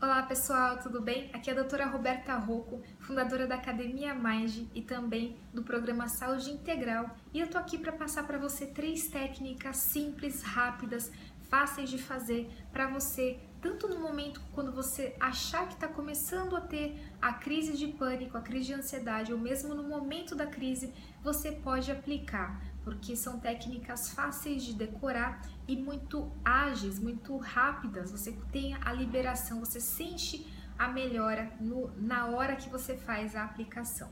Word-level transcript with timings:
Olá 0.00 0.22
pessoal, 0.22 0.78
tudo 0.78 1.02
bem? 1.02 1.28
Aqui 1.32 1.50
é 1.50 1.52
a 1.52 1.56
doutora 1.56 1.84
Roberta 1.84 2.32
Rocco, 2.36 2.80
fundadora 3.00 3.48
da 3.48 3.56
Academia 3.56 4.14
Mind 4.14 4.68
e 4.72 4.80
também 4.80 5.36
do 5.52 5.64
programa 5.64 6.06
Saúde 6.06 6.52
Integral, 6.52 7.10
e 7.34 7.40
eu 7.40 7.48
tô 7.48 7.58
aqui 7.58 7.76
para 7.76 7.90
passar 7.90 8.24
para 8.24 8.38
você 8.38 8.64
três 8.64 9.08
técnicas 9.08 9.76
simples, 9.78 10.40
rápidas, 10.40 11.10
fáceis 11.50 11.90
de 11.90 11.98
fazer 11.98 12.48
para 12.70 12.86
você, 12.86 13.40
tanto 13.60 13.88
no 13.88 13.98
momento 13.98 14.40
quando 14.52 14.72
você 14.72 15.14
achar 15.18 15.66
que 15.66 15.74
está 15.74 15.88
começando 15.88 16.56
a 16.56 16.60
ter 16.60 16.98
a 17.20 17.32
crise 17.32 17.76
de 17.76 17.88
pânico, 17.88 18.36
a 18.36 18.40
crise 18.40 18.66
de 18.66 18.74
ansiedade, 18.74 19.32
ou 19.32 19.38
mesmo 19.38 19.74
no 19.74 19.82
momento 19.82 20.34
da 20.34 20.46
crise, 20.46 20.92
você 21.22 21.52
pode 21.52 21.90
aplicar 21.90 22.60
porque 22.84 23.14
são 23.14 23.38
técnicas 23.38 24.12
fáceis 24.12 24.62
de 24.62 24.72
decorar 24.72 25.42
e 25.66 25.76
muito 25.76 26.32
ágeis, 26.42 26.98
muito 26.98 27.36
rápidas. 27.36 28.10
Você 28.10 28.32
tem 28.50 28.74
a 28.74 28.92
liberação, 28.92 29.60
você 29.60 29.78
sente 29.78 30.46
a 30.78 30.88
melhora 30.88 31.52
no, 31.60 31.90
na 31.98 32.28
hora 32.28 32.56
que 32.56 32.70
você 32.70 32.96
faz 32.96 33.36
a 33.36 33.44
aplicação. 33.44 34.08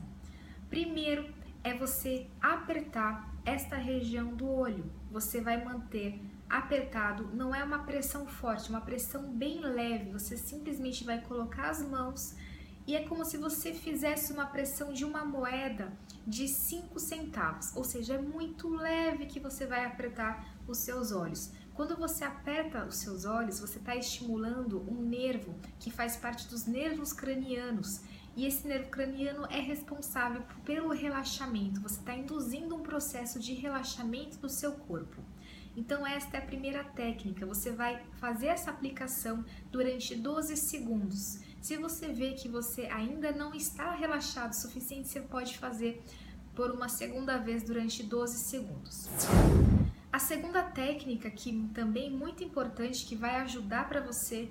Primeiro 0.69 1.27
é 1.67 1.73
você 1.73 2.27
apertar 2.41 3.35
esta 3.45 3.75
região 3.75 4.33
do 4.33 4.49
olho. 4.49 4.89
Você 5.11 5.41
vai 5.41 5.63
manter 5.63 6.21
apertado, 6.49 7.29
não 7.33 7.53
é 7.53 7.61
uma 7.61 7.79
pressão 7.79 8.25
forte, 8.25 8.69
uma 8.69 8.79
pressão 8.79 9.33
bem 9.33 9.59
leve. 9.59 10.11
Você 10.11 10.37
simplesmente 10.37 11.03
vai 11.03 11.19
colocar 11.21 11.69
as 11.69 11.81
mãos 11.81 12.35
e 12.87 12.95
é 12.95 13.03
como 13.03 13.25
se 13.25 13.37
você 13.37 13.73
fizesse 13.73 14.31
uma 14.31 14.45
pressão 14.45 14.93
de 14.93 15.03
uma 15.03 15.25
moeda 15.25 15.91
de 16.25 16.47
5 16.47 16.97
centavos, 17.01 17.75
ou 17.75 17.83
seja, 17.83 18.13
é 18.13 18.21
muito 18.21 18.69
leve 18.69 19.25
que 19.25 19.41
você 19.41 19.65
vai 19.65 19.83
apertar 19.83 20.57
os 20.65 20.77
seus 20.77 21.11
olhos. 21.11 21.51
Quando 21.73 21.97
você 21.97 22.23
aperta 22.23 22.85
os 22.85 22.95
seus 22.95 23.25
olhos, 23.25 23.59
você 23.59 23.77
está 23.77 23.93
estimulando 23.93 24.81
um 24.89 25.01
nervo 25.01 25.53
que 25.79 25.91
faz 25.91 26.15
parte 26.15 26.47
dos 26.47 26.65
nervos 26.65 27.11
cranianos. 27.11 28.01
E 28.37 28.45
esse 28.45 28.67
nervo 28.67 28.91
craniano 28.91 29.47
é 29.49 29.59
responsável 29.59 30.43
pelo 30.63 30.93
relaxamento. 30.93 31.81
Você 31.81 31.99
está 31.99 32.13
induzindo 32.13 32.75
um 32.75 32.83
processo 32.83 33.39
de 33.39 33.55
relaxamento 33.55 34.37
do 34.37 34.47
seu 34.47 34.73
corpo. 34.73 35.23
Então, 35.75 36.05
esta 36.05 36.37
é 36.37 36.39
a 36.39 36.45
primeira 36.45 36.83
técnica. 36.83 37.47
Você 37.47 37.71
vai 37.71 37.99
fazer 38.19 38.47
essa 38.47 38.69
aplicação 38.69 39.43
durante 39.71 40.13
12 40.13 40.55
segundos. 40.55 41.39
Se 41.59 41.77
você 41.77 42.09
vê 42.09 42.33
que 42.33 42.47
você 42.47 42.85
ainda 42.85 43.31
não 43.31 43.55
está 43.55 43.89
relaxado 43.95 44.51
o 44.51 44.55
suficiente, 44.55 45.07
você 45.07 45.19
pode 45.19 45.57
fazer 45.57 46.03
por 46.53 46.69
uma 46.69 46.89
segunda 46.89 47.39
vez 47.39 47.63
durante 47.63 48.03
12 48.03 48.37
segundos. 48.37 49.09
A 50.13 50.19
segunda 50.19 50.61
técnica, 50.61 51.31
que 51.31 51.67
também 51.73 52.05
é 52.05 52.11
muito 52.11 52.43
importante, 52.43 53.03
que 53.03 53.15
vai 53.15 53.37
ajudar 53.37 53.89
para 53.89 53.99
você 53.99 54.47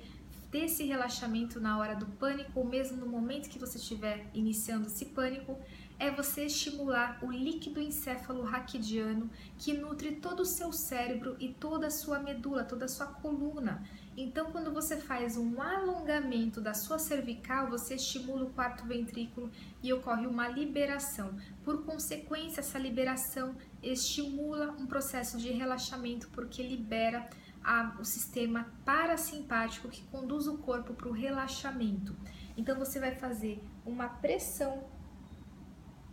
ter 0.51 0.65
esse 0.65 0.85
relaxamento 0.85 1.61
na 1.61 1.79
hora 1.79 1.95
do 1.95 2.07
pânico, 2.07 2.61
ou 2.61 2.65
mesmo 2.65 2.99
no 2.99 3.07
momento 3.07 3.49
que 3.49 3.59
você 3.59 3.79
estiver 3.79 4.27
iniciando 4.33 4.87
esse 4.87 5.07
pânico, 5.07 5.59
é 5.99 6.11
você 6.11 6.45
estimular 6.45 7.19
o 7.23 7.31
líquido 7.31 7.81
encéfalo 7.81 8.43
raquidiano 8.43 9.31
que 9.59 9.73
nutre 9.73 10.17
todo 10.17 10.41
o 10.41 10.45
seu 10.45 10.73
cérebro 10.73 11.37
e 11.41 11.49
toda 11.49 11.87
a 11.87 11.91
sua 11.91 12.19
medula, 12.19 12.65
toda 12.65 12.85
a 12.85 12.89
sua 12.89 13.07
coluna. 13.07 13.83
Então, 14.17 14.51
quando 14.51 14.73
você 14.73 14.97
faz 14.97 15.37
um 15.37 15.61
alongamento 15.61 16.61
da 16.61 16.73
sua 16.73 16.99
cervical, 16.99 17.69
você 17.69 17.97
estimula 17.97 18.45
o 18.45 18.51
quarto 18.51 18.87
ventrículo 18.87 19.51
e 19.83 19.93
ocorre 19.93 20.27
uma 20.27 20.49
liberação. 20.49 21.35
Por 21.63 21.85
consequência, 21.85 22.61
essa 22.61 22.79
liberação 22.79 23.55
estimula 23.83 24.73
um 24.79 24.87
processo 24.87 25.37
de 25.37 25.51
relaxamento 25.51 26.29
porque 26.33 26.63
libera 26.63 27.29
a, 27.67 27.97
o 27.99 28.05
sistema 28.05 28.73
parasimpático 28.85 29.89
que 29.89 30.05
conduz 30.05 30.47
o 30.47 30.59
corpo 30.59 30.95
para 30.95 31.09
o 31.09 31.13
relaxamento. 31.13 32.17
Então, 32.57 32.79
você 32.79 33.01
vai 33.01 33.15
fazer 33.15 33.63
uma 33.85 34.09
pressão 34.09 34.85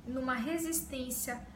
numa 0.05 0.33
resistência 0.33 1.47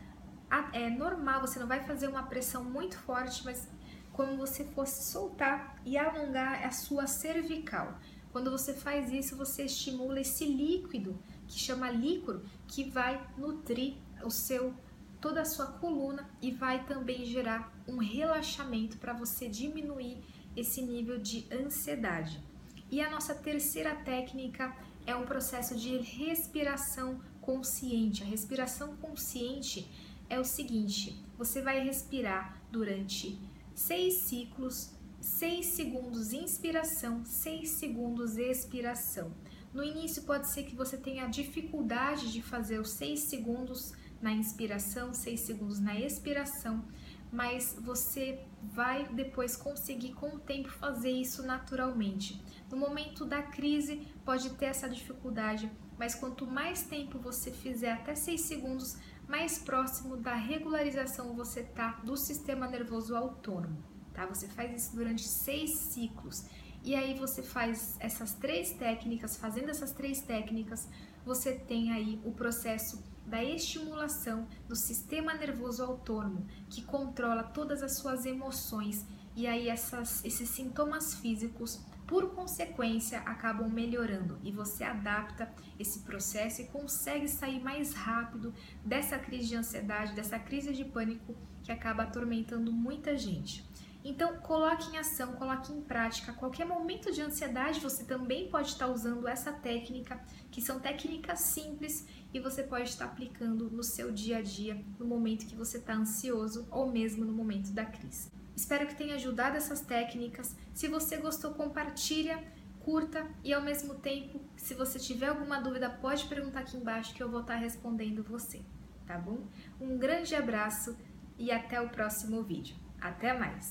é 0.71 0.89
normal, 0.89 1.41
você 1.41 1.59
não 1.59 1.67
vai 1.67 1.83
fazer 1.83 2.07
uma 2.07 2.23
pressão 2.23 2.63
muito 2.63 2.97
forte, 2.99 3.43
mas 3.43 3.67
como 4.13 4.37
você 4.37 4.63
fosse 4.63 5.11
soltar 5.11 5.79
e 5.85 5.97
alongar 5.97 6.65
a 6.65 6.71
sua 6.71 7.05
cervical. 7.05 7.99
Quando 8.31 8.49
você 8.49 8.73
faz 8.73 9.11
isso, 9.11 9.35
você 9.35 9.63
estimula 9.63 10.19
esse 10.19 10.45
líquido 10.45 11.19
que 11.47 11.59
chama 11.59 11.89
líquor, 11.89 12.41
que 12.67 12.89
vai 12.89 13.25
nutrir 13.37 13.95
o 14.23 14.29
seu 14.29 14.73
toda 15.19 15.41
a 15.41 15.45
sua 15.45 15.67
coluna 15.67 16.29
e 16.41 16.51
vai 16.51 16.85
também 16.85 17.25
gerar 17.25 17.73
um 17.87 17.97
relaxamento 17.97 18.97
para 18.97 19.13
você 19.13 19.47
diminuir 19.47 20.23
esse 20.55 20.81
nível 20.81 21.17
de 21.17 21.47
ansiedade. 21.51 22.41
E 22.89 23.01
a 23.01 23.09
nossa 23.09 23.35
terceira 23.35 23.95
técnica 23.95 24.75
é 25.05 25.15
um 25.15 25.25
processo 25.25 25.75
de 25.75 25.97
respiração 25.97 27.21
consciente. 27.41 28.23
A 28.23 28.25
respiração 28.25 28.95
consciente 28.97 29.89
é 30.29 30.39
o 30.39 30.43
seguinte: 30.43 31.23
você 31.37 31.61
vai 31.61 31.83
respirar 31.83 32.61
durante 32.71 33.39
seis 33.73 34.15
ciclos, 34.15 34.91
seis 35.19 35.67
segundos 35.67 36.33
inspiração, 36.33 37.23
seis 37.25 37.69
segundos 37.71 38.37
expiração. 38.37 39.31
No 39.73 39.83
início 39.83 40.23
pode 40.23 40.49
ser 40.49 40.63
que 40.63 40.75
você 40.75 40.97
tenha 40.97 41.27
dificuldade 41.27 42.31
de 42.31 42.41
fazer 42.41 42.79
os 42.79 42.89
seis 42.89 43.19
segundos 43.21 43.93
na 44.21 44.31
inspiração, 44.31 45.13
seis 45.13 45.41
segundos 45.41 45.79
na 45.79 45.99
expiração, 45.99 46.83
mas 47.31 47.75
você 47.79 48.39
vai 48.61 49.07
depois 49.09 49.55
conseguir 49.55 50.13
com 50.13 50.35
o 50.35 50.39
tempo 50.39 50.69
fazer 50.69 51.11
isso 51.11 51.43
naturalmente. 51.43 52.41
No 52.69 52.77
momento 52.77 53.25
da 53.25 53.41
crise 53.41 54.07
pode 54.25 54.49
ter 54.51 54.65
essa 54.65 54.89
dificuldade, 54.89 55.71
mas 55.97 56.15
quanto 56.15 56.45
mais 56.45 56.83
tempo 56.83 57.19
você 57.19 57.51
fizer, 57.51 57.91
até 57.91 58.15
6 58.15 58.41
segundos, 58.41 58.97
mais 59.27 59.59
próximo 59.59 60.15
da 60.15 60.35
regularização 60.35 61.35
você 61.35 61.63
tá 61.63 61.99
do 62.03 62.15
sistema 62.15 62.67
nervoso 62.67 63.15
autônomo, 63.15 63.77
tá? 64.13 64.25
Você 64.25 64.47
faz 64.47 64.83
isso 64.83 64.95
durante 64.95 65.23
6 65.23 65.69
ciclos. 65.69 66.45
E 66.83 66.95
aí 66.95 67.13
você 67.17 67.43
faz 67.43 67.97
essas 67.99 68.33
três 68.33 68.71
técnicas, 68.71 69.37
fazendo 69.37 69.69
essas 69.69 69.91
três 69.91 70.21
técnicas, 70.21 70.87
você 71.25 71.53
tem 71.53 71.91
aí 71.91 72.21
o 72.23 72.31
processo 72.31 73.03
da 73.25 73.43
estimulação 73.43 74.47
do 74.69 74.75
sistema 74.75 75.33
nervoso 75.33 75.83
autônomo, 75.83 76.47
que 76.69 76.81
controla 76.81 77.43
todas 77.43 77.83
as 77.83 77.97
suas 77.97 78.25
emoções 78.25 79.05
e 79.37 79.45
aí 79.45 79.69
essas, 79.69 80.25
esses 80.25 80.49
sintomas 80.49 81.13
físicos, 81.13 81.79
por 82.07 82.33
consequência, 82.33 83.19
acabam 83.19 83.69
melhorando 83.69 84.39
e 84.41 84.51
você 84.51 84.83
adapta 84.83 85.53
esse 85.77 85.99
processo 85.99 86.61
e 86.61 86.65
consegue 86.65 87.27
sair 87.27 87.61
mais 87.61 87.93
rápido 87.93 88.51
dessa 88.83 89.19
crise 89.19 89.49
de 89.49 89.55
ansiedade, 89.55 90.15
dessa 90.15 90.39
crise 90.39 90.73
de 90.73 90.83
pânico 90.83 91.35
que 91.61 91.71
acaba 91.71 92.01
atormentando 92.01 92.71
muita 92.71 93.15
gente. 93.15 93.63
Então, 94.03 94.37
coloque 94.37 94.95
em 94.95 94.97
ação, 94.97 95.33
coloque 95.33 95.73
em 95.73 95.81
prática. 95.81 96.31
Qualquer 96.33 96.65
momento 96.65 97.11
de 97.11 97.21
ansiedade, 97.21 97.79
você 97.79 98.03
também 98.03 98.49
pode 98.49 98.69
estar 98.69 98.87
usando 98.87 99.27
essa 99.27 99.51
técnica, 99.51 100.19
que 100.49 100.61
são 100.61 100.79
técnicas 100.79 101.39
simples 101.39 102.07
e 102.33 102.39
você 102.39 102.63
pode 102.63 102.89
estar 102.89 103.05
aplicando 103.05 103.69
no 103.69 103.83
seu 103.83 104.11
dia 104.11 104.37
a 104.37 104.41
dia, 104.41 104.81
no 104.97 105.05
momento 105.05 105.45
que 105.45 105.55
você 105.55 105.77
está 105.77 105.93
ansioso 105.93 106.67
ou 106.71 106.89
mesmo 106.89 107.25
no 107.25 107.33
momento 107.33 107.71
da 107.71 107.85
crise. 107.85 108.31
Espero 108.55 108.87
que 108.87 108.95
tenha 108.95 109.15
ajudado 109.15 109.55
essas 109.55 109.81
técnicas. 109.81 110.55
Se 110.73 110.87
você 110.87 111.17
gostou, 111.17 111.53
compartilha, 111.53 112.43
curta 112.79 113.27
e 113.43 113.53
ao 113.53 113.61
mesmo 113.61 113.95
tempo, 113.95 114.39
se 114.55 114.73
você 114.73 114.97
tiver 114.97 115.27
alguma 115.27 115.59
dúvida, 115.59 115.89
pode 115.89 116.25
perguntar 116.25 116.61
aqui 116.61 116.77
embaixo 116.77 117.13
que 117.13 117.21
eu 117.21 117.29
vou 117.29 117.41
estar 117.41 117.55
respondendo 117.55 118.23
você, 118.23 118.61
tá 119.05 119.17
bom? 119.17 119.39
Um 119.79 119.97
grande 119.97 120.33
abraço 120.33 120.97
e 121.37 121.51
até 121.51 121.81
o 121.81 121.89
próximo 121.89 122.41
vídeo. 122.41 122.75
Até 122.99 123.37
mais! 123.37 123.65